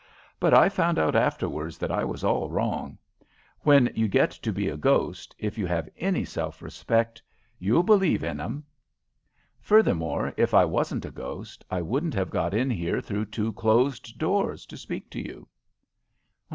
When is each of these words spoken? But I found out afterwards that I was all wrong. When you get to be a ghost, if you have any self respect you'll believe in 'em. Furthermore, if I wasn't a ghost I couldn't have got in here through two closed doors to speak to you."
But 0.39 0.51
I 0.55 0.67
found 0.67 0.97
out 0.97 1.15
afterwards 1.15 1.77
that 1.77 1.91
I 1.91 2.03
was 2.03 2.23
all 2.23 2.49
wrong. 2.49 2.97
When 3.59 3.87
you 3.93 4.07
get 4.07 4.31
to 4.31 4.51
be 4.51 4.67
a 4.67 4.75
ghost, 4.75 5.35
if 5.37 5.59
you 5.59 5.67
have 5.67 5.87
any 5.95 6.25
self 6.25 6.59
respect 6.63 7.21
you'll 7.59 7.83
believe 7.83 8.23
in 8.23 8.39
'em. 8.39 8.63
Furthermore, 9.59 10.33
if 10.37 10.55
I 10.55 10.65
wasn't 10.65 11.05
a 11.05 11.11
ghost 11.11 11.63
I 11.69 11.81
couldn't 11.81 12.15
have 12.15 12.31
got 12.31 12.55
in 12.55 12.71
here 12.71 12.99
through 12.99 13.25
two 13.25 13.53
closed 13.53 14.17
doors 14.17 14.65
to 14.65 14.75
speak 14.75 15.07
to 15.11 15.19
you." 15.23 15.47